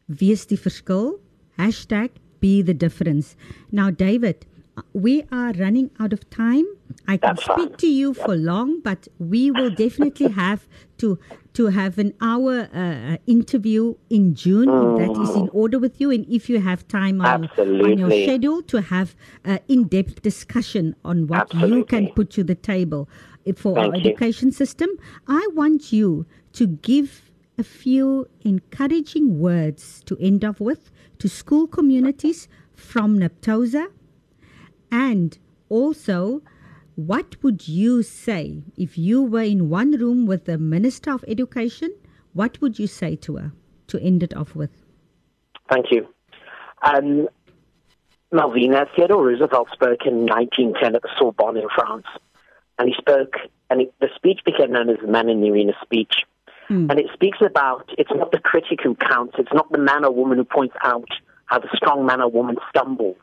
wees 0.08 0.46
die 0.46 0.58
verskil. 0.58 1.18
Hashtag 1.58 2.12
be 2.40 2.62
the 2.62 2.74
difference. 2.74 3.36
Now 3.72 3.90
David, 3.90 4.46
we 4.94 5.24
are 5.32 5.52
running 5.54 5.92
out 6.00 6.14
of 6.14 6.30
time. 6.30 6.66
I 7.08 7.18
can 7.18 7.36
That's 7.36 7.44
speak 7.44 7.70
fine. 7.70 7.78
to 7.78 7.88
you 7.88 8.14
for 8.14 8.36
long, 8.36 8.82
but 8.82 9.08
we 9.20 9.52
will 9.52 9.70
definitely 9.70 10.30
have 10.44 10.68
to 10.98 11.20
to 11.54 11.68
have 11.68 11.98
an 11.98 12.14
hour 12.22 12.70
uh, 12.74 13.18
interview 13.28 13.96
in 14.10 14.36
June. 14.36 14.70
If 14.70 15.16
that 15.16 15.22
is 15.22 15.36
in 15.36 15.50
order 15.50 15.80
with 15.80 16.00
you, 16.00 16.12
and 16.12 16.26
if 16.30 16.50
you 16.50 16.60
have 16.62 16.88
time 16.88 17.22
on, 17.22 17.50
on 17.58 17.98
your 17.98 18.10
schedule 18.10 18.62
to 18.64 18.82
have 18.82 19.16
uh, 19.46 19.60
in-depth 19.68 20.22
discussion 20.22 20.96
on 21.04 21.28
what 21.28 21.54
you 21.54 21.84
can 21.86 22.10
put 22.10 22.30
to 22.32 22.44
the 22.44 22.56
table 22.56 23.10
uh, 23.48 23.54
for 23.54 23.78
our 23.78 23.92
Thank 23.92 24.06
you. 24.06 24.12
education 24.12 24.52
system, 24.52 24.90
I 25.28 25.48
want 25.54 25.92
you 25.92 26.26
to 26.54 26.68
give 26.68 27.30
a 27.58 27.64
few 27.64 28.28
encouraging 28.42 29.40
words 29.40 30.02
to 30.06 30.18
end 30.20 30.46
off 30.46 30.60
with 30.60 30.92
to 31.20 31.30
school 31.30 31.68
communities 31.68 32.48
from 32.74 33.20
Naptosa 33.20 33.88
and 34.92 35.38
also, 35.70 36.42
what 36.96 37.42
would 37.44 37.68
you 37.68 38.02
say 38.04 38.64
if 38.76 38.98
you 38.98 39.22
were 39.22 39.44
in 39.44 39.70
one 39.70 39.92
room 39.92 40.26
with 40.26 40.46
the 40.46 40.58
Minister 40.58 41.12
of 41.12 41.24
Education? 41.28 41.96
What 42.34 42.60
would 42.62 42.80
you 42.80 42.88
say 42.88 43.16
to 43.18 43.38
her 43.38 43.52
to 43.88 44.00
end 44.02 44.24
it 44.24 44.36
off 44.36 44.56
with? 44.56 44.72
Thank 45.70 45.92
you. 45.92 46.08
Um, 46.82 47.30
Malvina, 48.34 48.88
Theodore 48.96 49.28
Roosevelt 49.28 49.70
spoke 49.72 50.06
in 50.06 50.26
1910 50.26 50.96
at 50.96 51.02
the 51.02 51.10
Sorbonne 51.18 51.58
in 51.58 51.68
France. 51.74 52.06
And 52.78 52.90
he 52.90 52.96
spoke, 52.98 53.36
and 53.70 53.88
the 54.00 54.10
speech 54.16 54.40
became 54.46 54.72
known 54.72 54.90
as 54.90 54.98
the 55.02 55.08
Man 55.08 55.30
in 55.30 55.42
the 55.42 55.52
Arena 55.52 55.74
speech. 55.84 56.24
Mm. 56.70 56.90
And 56.90 57.00
it 57.00 57.08
speaks 57.14 57.40
about 57.42 57.90
it's 57.98 58.12
not 58.14 58.32
the 58.32 58.40
critic 58.40 58.80
who 58.84 58.96
counts, 58.96 59.36
it's 59.40 59.54
not 59.54 59.72
the 59.72 59.80
man 59.80 60.06
or 60.06 60.12
woman 60.12 60.38
who 60.38 60.44
points 60.44 60.76
out 60.84 61.10
how 61.46 61.60
the 61.60 61.70
strong 61.74 62.06
man 62.06 62.22
or 62.22 62.30
woman 62.30 62.58
stumbled, 62.70 63.18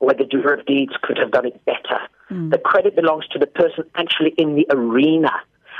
or 0.00 0.08
whether 0.08 0.24
the 0.24 0.24
doer 0.24 0.54
of 0.54 0.66
deeds 0.66 0.92
could 1.02 1.18
have 1.18 1.30
done 1.30 1.46
it 1.46 1.64
better. 1.66 2.00
Mm. 2.30 2.50
The 2.50 2.58
credit 2.58 2.96
belongs 2.96 3.26
to 3.28 3.38
the 3.38 3.46
person 3.46 3.84
actually 3.94 4.34
in 4.38 4.54
the 4.54 4.66
arena, 4.70 5.32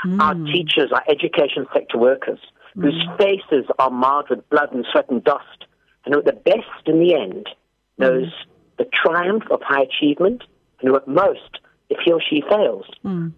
mm. 0.05 0.21
our 0.21 0.35
teachers, 0.35 0.91
our 0.93 1.03
education 1.09 1.65
sector 1.73 1.97
workers, 1.97 2.39
whose 2.75 3.03
faces 3.17 3.65
are 3.79 3.89
marred 3.89 4.29
with 4.29 4.47
blood 4.49 4.71
and 4.71 4.85
sweat 4.91 5.09
and 5.09 5.23
dust, 5.23 5.65
and 6.05 6.13
who 6.13 6.19
at 6.19 6.25
the 6.25 6.33
best 6.33 6.85
in 6.85 6.99
the 6.99 7.15
end 7.15 7.49
knows 7.97 8.31
the 8.77 8.85
triumph 8.93 9.43
of 9.51 9.61
high 9.63 9.81
achievement, 9.81 10.43
and 10.79 10.89
who 10.89 10.95
at 10.95 11.07
most, 11.07 11.59
if 11.89 11.97
he 12.05 12.11
or 12.11 12.21
she 12.21 12.41
fails, 12.47 12.85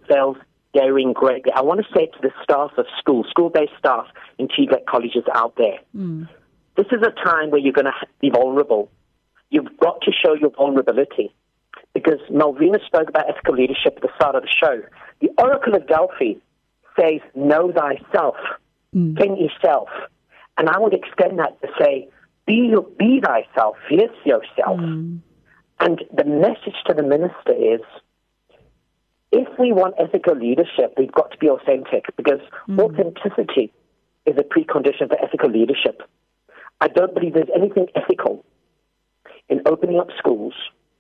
fails 0.08 0.38
daring 0.74 1.13
greatly. 1.13 1.51
I 1.54 1.62
want 1.62 1.82
to 1.82 1.94
say 1.94 2.08
to 2.08 2.20
the 2.22 2.32
staff 2.44 2.72
of 2.78 2.86
school, 3.00 3.24
school-based 3.30 3.74
staff 3.78 4.08
in 4.38 4.48
TVET 4.48 4.86
colleges 4.88 5.24
out 5.34 5.56
there, 5.58 5.80
hmm. 5.94 6.24
this 6.78 6.88
is 6.92 7.01
a 7.01 7.12
time 7.24 7.51
where 7.51 7.60
you're 7.60 7.74
going 7.74 7.86
to 7.86 8.08
be 8.20 8.30
vulnerable. 8.30 8.90
You've 9.50 9.78
got 9.80 10.01
to 10.01 10.12
show 10.12 10.34
your 10.34 10.51
vulnerability. 10.51 11.34
Because 11.94 12.20
Malvina 12.30 12.84
spoke 12.86 13.10
about 13.10 13.30
ethical 13.30 13.56
leadership 13.56 13.96
at 13.98 14.01
the 14.01 14.10
start 14.16 14.36
of 14.36 14.44
the 14.44 14.50
show. 14.50 14.82
The 15.20 15.30
Oracle 15.38 15.75
of 15.75 15.88
Delphi 15.88 16.36
says, 16.98 17.20
know 17.36 17.72
thyself, 17.72 18.36
hmm. 18.94 19.16
ken 19.16 19.36
yourself. 19.38 19.90
And 20.58 20.70
I 20.70 20.80
would 20.80 20.94
extend 20.94 21.40
that 21.40 21.62
to 21.62 21.68
say, 21.80 22.08
be, 22.46 22.74
be 22.98 23.22
thyself, 23.22 23.75
yes 23.90 24.10
yourself. 24.25 24.80
Hmm. 24.80 25.18
And 25.80 26.01
the 26.16 26.25
message 26.25 26.75
to 26.88 26.94
the 26.94 27.04
minister 27.04 27.54
is, 27.54 27.82
if 29.31 29.48
we 29.57 29.72
want 29.72 29.96
ethical 29.98 30.35
leadership, 30.35 30.94
we've 30.98 31.11
got 31.11 31.31
to 31.31 31.37
be 31.37 31.50
authentic 31.50 32.05
because 32.17 32.41
hmm. 32.65 32.79
authenticity 32.79 33.72
is 34.25 34.35
a 34.37 34.44
precondition 34.44 35.07
for 35.07 35.17
ethical 35.24 35.50
leadership. 35.50 36.01
I 36.79 36.87
don't 36.87 37.13
believe 37.13 37.33
there's 37.33 37.50
anything 37.55 37.87
ethical 37.96 38.44
in 39.50 39.61
opening 39.65 40.00
up 40.00 40.09
schools 40.17 40.53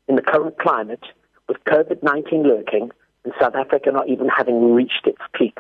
in 0.07 0.15
the 0.15 0.21
current 0.21 0.57
climate 0.59 1.03
with 1.47 1.57
COVID 1.65 2.03
19 2.03 2.43
lurking 2.43 2.91
and 3.23 3.33
South 3.39 3.55
Africa 3.55 3.91
not 3.91 4.07
even 4.09 4.27
having 4.29 4.73
reached 4.73 5.05
its 5.05 5.21
peak. 5.33 5.57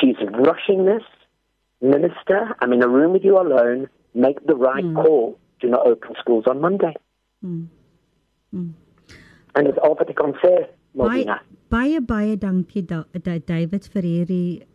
She's 0.00 0.16
rushing 0.32 0.84
this. 0.84 1.02
Minister, 1.80 2.56
I'm 2.60 2.72
in 2.72 2.82
a 2.82 2.88
room 2.88 3.12
with 3.12 3.24
you 3.24 3.38
alone. 3.38 3.88
Make 4.14 4.44
the 4.46 4.56
right 4.56 4.84
hmm. 4.84 4.96
call. 4.96 5.38
Do 5.60 5.68
not 5.68 5.86
open 5.86 6.14
schools 6.18 6.44
on 6.48 6.60
Monday. 6.60 6.94
Hmm. 7.40 7.64
And 8.52 9.66
it's 9.66 9.78
all 9.78 9.96
ek 10.00 10.16
kan 10.16 10.34
sê, 10.98 11.24
Baie 11.24 11.38
baie 11.68 12.00
baie 12.00 12.36
dankie 12.40 12.82
da, 12.82 13.04
da, 13.12 13.36
David 13.38 13.88
vir 13.92 14.06
hierdie 14.06 14.66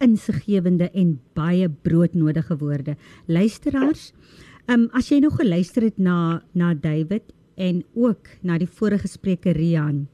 insiggewende 0.00 0.88
en 0.96 1.18
baie 1.36 1.68
broodnodige 1.68 2.56
woorde. 2.62 2.96
Luisteraars, 3.28 4.10
um, 4.72 4.88
as 4.96 5.10
jy 5.12 5.20
nog 5.20 5.36
geluister 5.40 5.84
het 5.84 5.98
na 6.00 6.40
na 6.56 6.72
David 6.74 7.28
en 7.60 7.82
ook 7.94 8.30
na 8.42 8.56
die 8.58 8.68
vorige 8.68 9.08
spreker 9.08 9.56
Rian. 9.56 10.06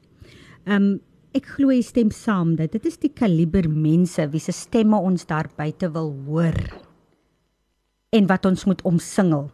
Um 0.67 0.97
ek 1.37 1.45
glo 1.53 1.69
jy 1.69 1.83
stem 1.85 2.09
saam 2.11 2.55
dat 2.57 2.73
dit 2.73 2.85
is 2.89 2.97
die 2.97 3.11
kaliber 3.13 3.67
mense 3.69 4.23
wie 4.31 4.41
se 4.41 4.55
stemme 4.55 4.97
ons 4.97 5.27
daar 5.29 5.49
buite 5.57 5.89
wil 5.93 6.09
hoor 6.25 6.55
en 8.15 8.27
wat 8.27 8.47
ons 8.49 8.65
moet 8.65 8.81
omsingel. 8.87 9.49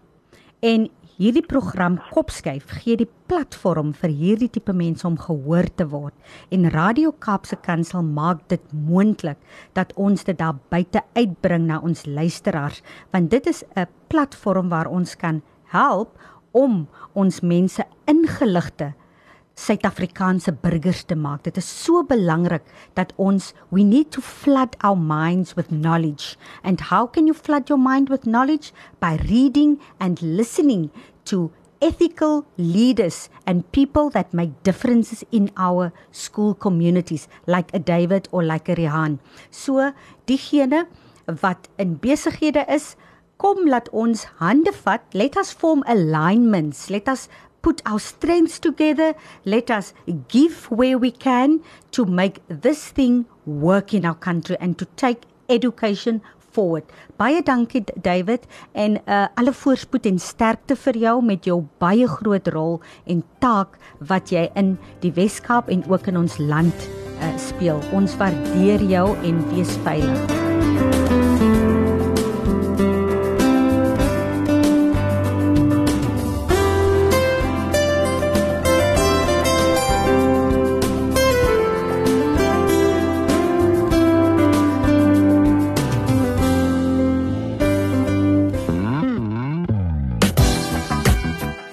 En 0.64 0.88
hierdie 1.20 1.46
program 1.46 2.00
Kopskyf 2.10 2.72
gee 2.80 2.98
die 2.98 3.10
platform 3.30 3.92
vir 3.98 4.14
hierdie 4.18 4.50
tipe 4.50 4.74
mense 4.74 5.06
om 5.08 5.18
gehoor 5.22 5.68
te 5.78 5.86
word. 5.92 6.16
En 6.50 6.66
Radio 6.74 7.12
Kaapse 7.14 7.60
Kansel 7.62 8.02
maak 8.04 8.42
dit 8.50 8.64
moontlik 8.74 9.38
dat 9.78 9.94
ons 9.94 10.26
dit 10.26 10.38
daar 10.38 10.58
buite 10.74 11.04
uitbring 11.14 11.68
na 11.70 11.80
ons 11.86 12.06
luisteraars, 12.06 12.82
want 13.12 13.30
dit 13.30 13.46
is 13.48 13.64
'n 13.76 13.88
platform 14.10 14.70
waar 14.70 14.88
ons 14.88 15.16
kan 15.16 15.42
help 15.70 16.18
om 16.52 16.88
ons 17.14 17.42
mense 17.42 17.84
ingeligte 18.06 18.94
Suid-Afrikaanse 19.54 20.52
burgers 20.62 21.04
te 21.06 21.16
maak. 21.16 21.44
Dit 21.46 21.58
is 21.62 21.68
so 21.68 22.02
belangrik 22.04 22.66
dat 22.98 23.14
ons 23.22 23.52
we 23.70 23.84
need 23.86 24.10
to 24.12 24.22
flood 24.22 24.76
our 24.82 24.98
minds 24.98 25.54
with 25.54 25.70
knowledge. 25.70 26.38
And 26.64 26.90
how 26.90 27.06
can 27.06 27.28
you 27.28 27.34
flood 27.34 27.70
your 27.70 27.78
mind 27.78 28.10
with 28.10 28.26
knowledge? 28.26 28.74
By 29.00 29.20
reading 29.30 29.80
and 30.00 30.22
listening 30.22 30.90
to 31.26 31.52
ethical 31.84 32.46
leaders 32.58 33.30
and 33.46 33.70
people 33.72 34.10
that 34.10 34.34
make 34.34 34.64
differences 34.64 35.24
in 35.32 35.52
our 35.58 35.92
school 36.12 36.56
communities 36.56 37.28
like 37.46 37.70
a 37.74 37.80
David 37.80 38.28
or 38.32 38.44
like 38.44 38.70
a 38.70 38.76
Rihan. 38.76 39.20
So 39.52 39.92
diegene 40.26 40.88
wat 41.42 41.68
in 41.78 42.00
besighede 42.00 42.66
is, 42.72 42.96
kom 43.38 43.68
laat 43.68 43.90
ons 43.92 44.26
hande 44.40 44.72
vat. 44.84 45.04
Let 45.14 45.38
us 45.38 45.52
form 45.52 45.84
alignments. 45.86 46.90
Let 46.90 47.10
us 47.12 47.28
put 47.64 47.82
our 47.86 48.00
strengths 48.00 48.60
together. 48.60 49.16
Let 49.46 49.72
us 49.72 49.94
give 50.28 50.70
where 50.70 51.00
we 51.00 51.12
can 51.12 51.62
to 51.92 52.06
make 52.06 52.44
this 52.48 52.92
thing 52.92 53.26
work 53.46 53.94
in 53.94 54.06
our 54.06 54.16
country 54.16 54.58
and 54.60 54.78
to 54.78 54.86
take 54.96 55.26
education 55.50 56.22
forward. 56.54 56.84
Baie 57.18 57.42
dankie 57.42 57.84
David 57.96 58.46
en 58.78 59.00
uh, 59.08 59.26
alle 59.34 59.54
voorspoed 59.54 60.06
en 60.12 60.20
sterkte 60.22 60.78
vir 60.86 61.02
jou 61.08 61.16
met 61.26 61.50
jou 61.50 61.64
baie 61.82 62.08
groot 62.20 62.54
rol 62.54 62.80
en 63.10 63.26
taak 63.44 63.80
wat 64.14 64.34
jy 64.36 64.46
in 64.60 64.76
die 65.06 65.14
Wes-Kaap 65.18 65.74
en 65.74 65.86
ook 65.90 66.14
in 66.14 66.22
ons 66.26 66.38
land 66.38 66.88
uh, 67.18 67.34
speel. 67.42 67.82
Ons 67.96 68.18
waardeer 68.22 68.86
jou 68.94 69.10
en 69.24 69.46
wees 69.56 69.78
veilig. 69.88 70.43